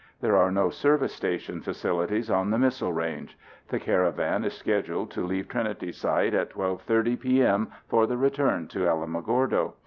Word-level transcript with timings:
There 0.19 0.35
are 0.35 0.49
no 0.49 0.71
service 0.71 1.13
station 1.13 1.61
facilities 1.61 2.31
on 2.31 2.49
the 2.49 2.57
missile 2.57 2.91
range. 2.91 3.37
The 3.67 3.79
caravan 3.79 4.43
is 4.43 4.53
scheduled 4.55 5.11
to 5.11 5.23
leave 5.23 5.47
Trinity 5.47 5.91
Site 5.91 6.33
at 6.33 6.49
12:30 6.53 7.19
p.m. 7.19 7.67
for 7.87 8.07
the 8.07 8.17
return 8.17 8.67
to 8.69 8.79
Alamogordo. 8.87 9.73